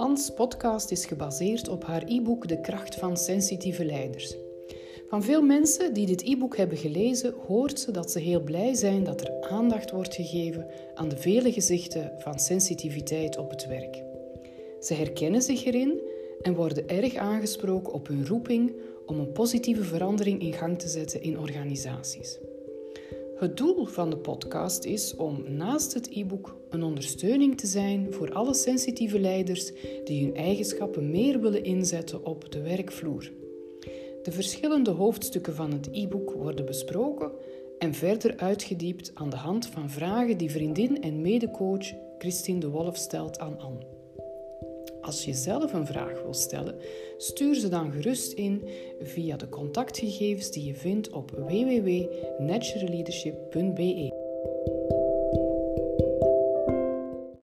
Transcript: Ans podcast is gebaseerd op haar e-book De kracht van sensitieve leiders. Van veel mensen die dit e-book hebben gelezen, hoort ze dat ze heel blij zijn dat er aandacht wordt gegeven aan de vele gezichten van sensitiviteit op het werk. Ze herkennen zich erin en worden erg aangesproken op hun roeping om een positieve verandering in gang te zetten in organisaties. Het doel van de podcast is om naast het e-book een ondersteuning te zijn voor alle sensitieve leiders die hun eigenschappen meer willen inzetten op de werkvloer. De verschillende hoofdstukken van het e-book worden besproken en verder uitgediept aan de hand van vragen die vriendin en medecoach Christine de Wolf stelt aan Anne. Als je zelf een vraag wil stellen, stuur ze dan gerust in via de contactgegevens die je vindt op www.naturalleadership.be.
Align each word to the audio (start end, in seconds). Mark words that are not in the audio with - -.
Ans 0.00 0.30
podcast 0.34 0.90
is 0.90 1.06
gebaseerd 1.06 1.68
op 1.68 1.84
haar 1.84 2.02
e-book 2.06 2.48
De 2.48 2.60
kracht 2.60 2.94
van 2.94 3.16
sensitieve 3.16 3.84
leiders. 3.84 4.36
Van 5.08 5.22
veel 5.22 5.42
mensen 5.42 5.94
die 5.94 6.06
dit 6.06 6.22
e-book 6.22 6.56
hebben 6.56 6.78
gelezen, 6.78 7.34
hoort 7.46 7.80
ze 7.80 7.90
dat 7.90 8.10
ze 8.10 8.18
heel 8.18 8.40
blij 8.40 8.74
zijn 8.74 9.04
dat 9.04 9.20
er 9.20 9.50
aandacht 9.50 9.90
wordt 9.90 10.14
gegeven 10.14 10.66
aan 10.94 11.08
de 11.08 11.16
vele 11.16 11.52
gezichten 11.52 12.12
van 12.18 12.38
sensitiviteit 12.38 13.36
op 13.36 13.50
het 13.50 13.66
werk. 13.66 14.02
Ze 14.80 14.94
herkennen 14.94 15.42
zich 15.42 15.64
erin 15.64 16.00
en 16.42 16.54
worden 16.54 16.88
erg 16.88 17.14
aangesproken 17.14 17.92
op 17.92 18.06
hun 18.06 18.26
roeping 18.26 18.72
om 19.06 19.18
een 19.18 19.32
positieve 19.32 19.84
verandering 19.84 20.40
in 20.40 20.52
gang 20.52 20.78
te 20.78 20.88
zetten 20.88 21.22
in 21.22 21.38
organisaties. 21.38 22.38
Het 23.40 23.56
doel 23.56 23.84
van 23.84 24.10
de 24.10 24.16
podcast 24.16 24.84
is 24.84 25.16
om 25.16 25.44
naast 25.56 25.94
het 25.94 26.10
e-book 26.10 26.56
een 26.70 26.82
ondersteuning 26.82 27.58
te 27.58 27.66
zijn 27.66 28.12
voor 28.12 28.32
alle 28.32 28.54
sensitieve 28.54 29.20
leiders 29.20 29.72
die 30.04 30.24
hun 30.24 30.36
eigenschappen 30.36 31.10
meer 31.10 31.40
willen 31.40 31.64
inzetten 31.64 32.24
op 32.24 32.52
de 32.52 32.62
werkvloer. 32.62 33.30
De 34.22 34.32
verschillende 34.32 34.90
hoofdstukken 34.90 35.54
van 35.54 35.72
het 35.72 35.88
e-book 35.92 36.30
worden 36.30 36.66
besproken 36.66 37.32
en 37.78 37.94
verder 37.94 38.36
uitgediept 38.36 39.10
aan 39.14 39.30
de 39.30 39.36
hand 39.36 39.66
van 39.66 39.90
vragen 39.90 40.38
die 40.38 40.50
vriendin 40.50 41.02
en 41.02 41.20
medecoach 41.20 41.92
Christine 42.18 42.60
de 42.60 42.68
Wolf 42.68 42.96
stelt 42.96 43.38
aan 43.38 43.58
Anne. 43.58 43.99
Als 45.10 45.24
je 45.24 45.34
zelf 45.34 45.72
een 45.72 45.86
vraag 45.86 46.22
wil 46.22 46.34
stellen, 46.34 46.74
stuur 47.16 47.54
ze 47.54 47.68
dan 47.68 47.92
gerust 47.92 48.32
in 48.32 48.64
via 49.02 49.36
de 49.36 49.48
contactgegevens 49.48 50.50
die 50.50 50.64
je 50.64 50.74
vindt 50.74 51.10
op 51.10 51.30
www.naturalleadership.be. 51.30 54.12